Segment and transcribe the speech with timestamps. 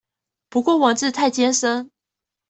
[0.49, 1.91] 不過文字太艱深